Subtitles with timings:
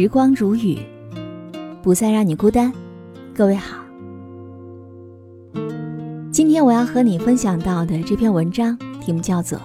[0.00, 0.78] 时光如雨，
[1.82, 2.72] 不再让你孤单。
[3.34, 3.84] 各位好，
[6.30, 9.58] 今天我要和你分享到的这篇文章题目叫做《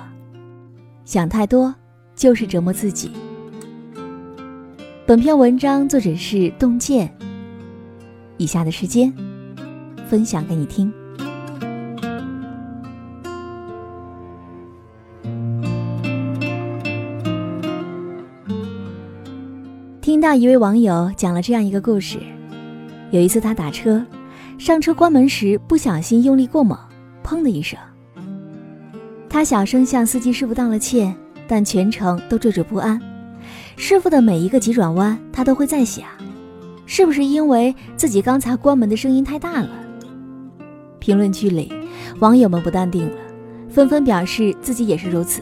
[1.06, 1.76] 想太多
[2.16, 3.12] 就是折磨自己》。
[5.06, 7.16] 本篇文章作者是洞见。
[8.38, 9.14] 以下的时间，
[10.08, 10.92] 分享给你听。
[20.14, 22.20] 听到一位网友讲了这样一个故事：
[23.10, 24.06] 有一次他打车，
[24.60, 26.78] 上车关门时不小心用力过猛，
[27.24, 27.80] 砰的一声。
[29.28, 31.16] 他小声向司机师傅道了歉，
[31.48, 33.02] 但全程都惴惴不安。
[33.76, 36.06] 师傅的每一个急转弯，他都会在想，
[36.86, 39.70] 是不是因为自己刚才关门的声音太大了？
[41.00, 41.74] 评论区里，
[42.20, 43.18] 网友们不淡定了，
[43.68, 45.42] 纷纷表示自己也是如此，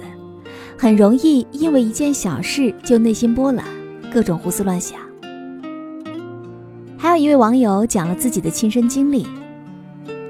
[0.77, 3.65] 很容易因为一件小事就内心波澜。
[4.11, 4.99] 各种胡思乱想。
[6.97, 9.25] 还有一位网友讲了自己的亲身经历：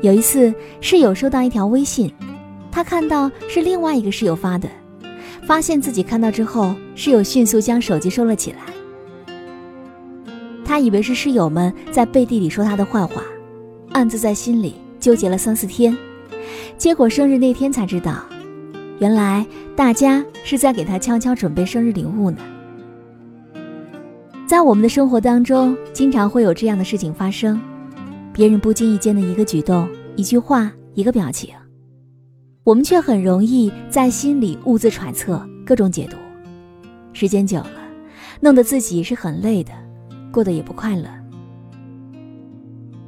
[0.01, 2.13] 有一次，室友收到一条微信，
[2.71, 4.69] 他看到是另外一个室友发的，
[5.43, 8.59] 发现自己看到之后，室友迅速将手机收了起来。
[10.63, 13.21] 他以为是室友们在背地里说他的坏话，
[13.91, 15.97] 暗自在心里纠结了三四天。
[16.77, 18.23] 结果生日那天才知道，
[18.99, 22.37] 原来大家是在给他悄悄准备生日礼物呢。
[24.51, 27.57] 在我们的生活当中，经常会有这样的事情发生：
[28.33, 31.55] 别人不经意间的一个举动、一句话、一个表情，
[32.65, 36.17] 我们却很容易在心里兀自揣测、各种解读。
[37.13, 37.79] 时间久了，
[38.41, 39.71] 弄得自己是很累的，
[40.33, 41.07] 过得也不快乐。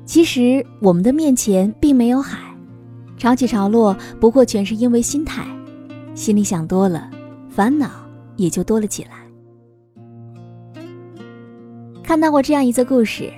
[0.06, 2.40] 其实，我们的面前并没有海，
[3.18, 5.46] 潮起潮落，不过全是因为心态。
[6.16, 7.12] 心里想多了，
[7.50, 7.90] 烦恼
[8.38, 9.23] 也就多了起来。
[12.04, 13.32] 看到过这样一则故事，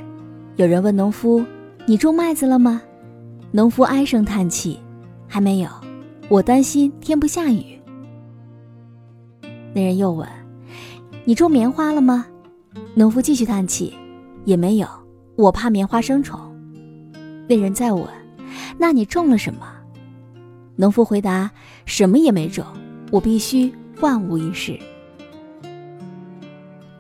[0.55, 1.45] 有人问农夫
[1.85, 2.81] ：“你种麦子了吗？”
[3.53, 4.79] 农夫唉声叹气
[5.29, 5.69] ：“还没有，
[6.29, 7.79] 我担心天不下雨。”
[9.71, 10.27] 那人又问
[11.25, 12.25] ：“你种棉花了吗？”
[12.95, 13.93] 农夫继续叹气
[14.45, 14.87] ：“也没有，
[15.35, 16.39] 我怕棉花生虫。”
[17.47, 18.03] 那人再问
[18.79, 19.59] ：“那你种了什么？”
[20.75, 21.51] 农夫回答
[21.85, 22.65] ：“什么也没种，
[23.11, 23.71] 我必须
[24.01, 24.77] 万无一失。”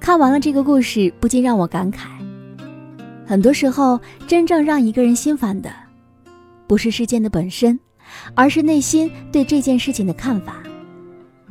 [0.05, 2.01] 看完了这个故事，不禁让我感慨：
[3.25, 5.71] 很多时候，真正让一个人心烦的，
[6.67, 7.79] 不是事件的本身，
[8.35, 10.61] 而是内心对这件事情的看法。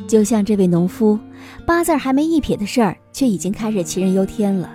[0.06, 1.18] 就像这位农夫，
[1.66, 4.70] 八字还没一撇的事儿，却已经开始杞人忧天了，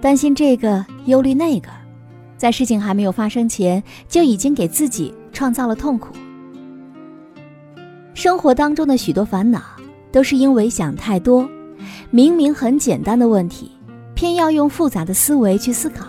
[0.00, 1.68] 担心这个，忧虑那个，
[2.38, 6.14] 在事情还没有发生前，就已经给自己创造了痛苦。
[8.14, 9.60] 生活当中的许多烦恼，
[10.10, 11.46] 都是因为想太多。
[12.14, 13.72] 明明很简单的问题，
[14.14, 16.04] 偏要用复杂的思维去思考；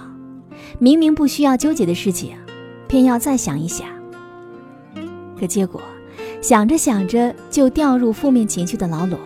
[0.77, 2.37] 明明不需要纠结的事情，
[2.87, 3.87] 偏要再想一想。
[5.35, 5.81] 可结果，
[6.43, 9.17] 想着想着就掉入负面情绪的牢笼，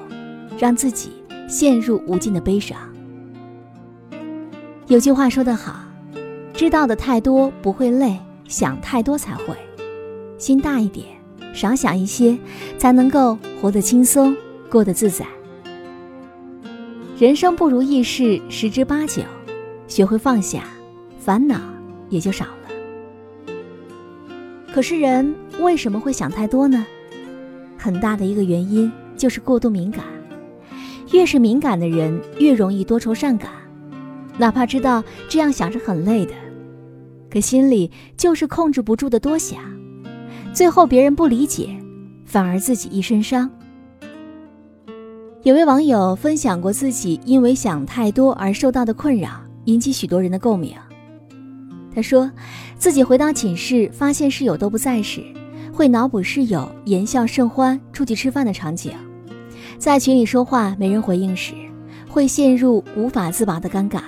[0.57, 1.12] 让自己
[1.50, 2.78] 陷入无尽的悲伤。
[4.88, 5.81] 有句话说得好
[6.56, 8.17] ：“知道的太多不会累，
[8.47, 9.53] 想太多才会。”
[10.40, 11.07] 心大一点，
[11.53, 12.38] 少想一些，
[12.78, 14.34] 才能够活得轻松，
[14.72, 15.25] 过得自在。
[17.19, 19.22] 人生不如意事十之八九，
[19.90, 20.63] 学会放下，
[21.19, 21.59] 烦恼
[22.07, 23.53] 也就少了。
[24.74, 26.85] 可是人为什么会想太多呢？
[27.78, 30.06] 很大的一个原因就是过度敏感。
[31.12, 33.52] 越是敏感的人，越容易多愁善感。
[34.38, 36.31] 哪怕知道这样想是很累的，
[37.29, 39.59] 可心里就是控制不住的多想，
[40.53, 41.68] 最后别人不理解，
[42.24, 43.52] 反而自己一身伤。
[45.44, 49.30] 有位网友分享过自己因为想太多而受到的困扰，
[49.66, 50.76] 引起许多人的共鸣。
[51.96, 52.30] 他说，
[52.78, 55.24] 自己回到寝室发现室友都不在时，
[55.72, 58.91] 会脑补室友言笑甚欢出去吃饭的场景；
[59.78, 61.53] 在群里说话没人回应时，
[62.09, 64.02] 会陷入无法自拔的尴尬，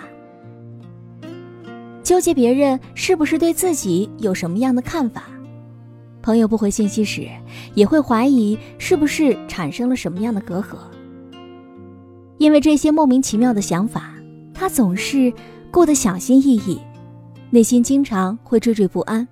[2.03, 5.21] 纠结别人是不是对自己有什么样的看法；
[6.21, 7.25] 朋友不回信息时，
[7.73, 10.75] 也会怀疑是不是产生了什么样的隔阂。
[12.41, 14.15] 因为这些莫名其妙的想法，
[14.51, 15.31] 他总是
[15.69, 16.81] 过得小心翼翼，
[17.51, 19.27] 内心经常会惴惴不安。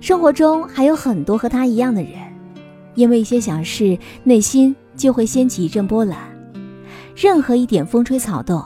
[0.00, 2.14] 生活中还有很多和他一样的人，
[2.96, 6.18] 因为一些小事，内心就会掀起一阵波澜。
[7.14, 8.60] 任何一点风吹草动，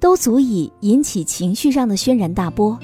[0.00, 2.74] 都足以引起情绪上的轩然大波；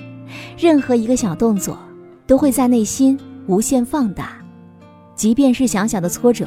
[0.59, 1.79] 任何一个小动作，
[2.27, 4.42] 都会在内心无限放大。
[5.15, 6.47] 即便是小小的挫折，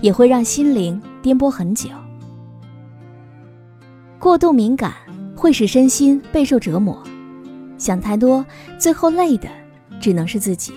[0.00, 1.88] 也会让心灵颠簸很久。
[4.18, 4.92] 过度敏感
[5.34, 7.02] 会使身心备受折磨，
[7.78, 8.44] 想太多，
[8.78, 9.48] 最后累的
[10.00, 10.72] 只能是自己。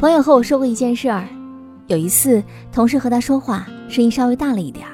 [0.00, 1.28] 朋友和我说过一件事儿，
[1.86, 2.42] 有一次
[2.72, 4.92] 同事和他说话，声音稍微大了一点儿，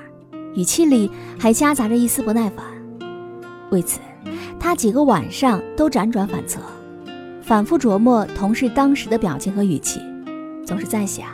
[0.54, 2.64] 语气里还夹杂着一丝不耐烦。
[3.70, 4.00] 为此，
[4.58, 6.60] 他几个晚上都辗转反侧，
[7.40, 10.00] 反复琢磨同事当时的表情和语气，
[10.70, 11.26] 总是在想，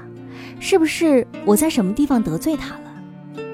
[0.59, 3.45] 是不是我在什么地方得罪他了？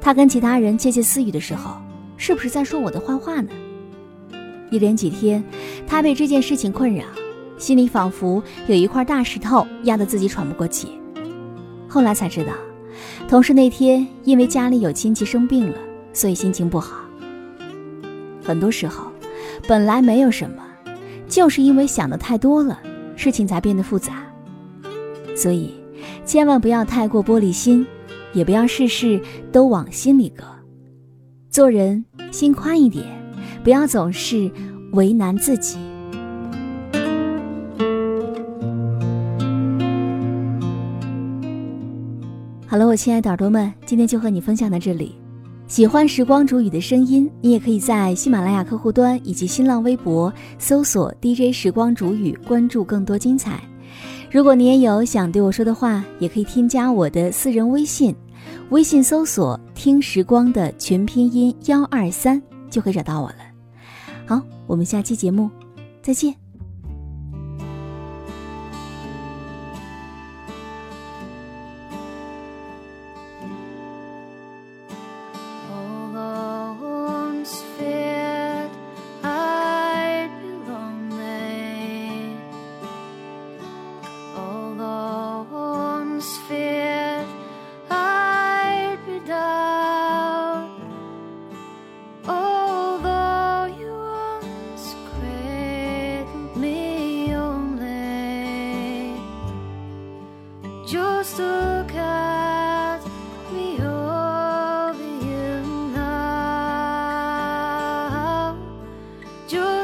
[0.00, 1.76] 他跟其他人窃窃私语的时候，
[2.16, 3.50] 是不是在说我的坏话呢？
[4.68, 5.44] 一连几天，
[5.86, 7.04] 他被这件事情困扰，
[7.56, 10.88] 心里仿佛有一块大石头压得自己喘不过气。
[11.86, 12.52] 后来才知道，
[13.28, 15.78] 同事那天因为家里有亲戚生病了，
[16.12, 16.96] 所以心情不好。
[18.42, 19.12] 很多时候，
[19.68, 20.60] 本来没有什么，
[21.28, 22.76] 就是因为想的太多了，
[23.14, 24.25] 事情才变得复杂。
[25.36, 25.70] 所以，
[26.24, 27.86] 千万不要太过玻璃心，
[28.32, 29.20] 也不要事事
[29.52, 30.44] 都往心里搁。
[31.50, 33.04] 做人心宽一点，
[33.62, 34.50] 不要总是
[34.92, 35.76] 为难自己。
[42.66, 45.14] 好了，我亲爱的耳朵们，今天就和你分享到这里。
[45.66, 53.60] 喜欢时光煮雨的声音，你也可以在喜马拉雅客户端以及新浪微博搜索 DJ 时光煮雨，关注更多精彩。
[54.36, 58.14] 如果你也有想对我说的话，也可以添加我的私人微信，
[58.68, 63.36] 微信搜索“听时光”的全拼音幺二三，就可以找到我了。
[64.26, 65.50] 好，我们下期节目
[66.02, 66.45] 再见。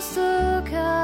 [0.00, 1.01] Suzuka